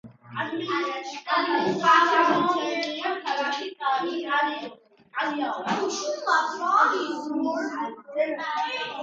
ადმინისტრაციული 0.43 1.73
ცენტრია 2.55 3.11
ქალაქი 3.25 3.69
კალიაო. 3.83 4.65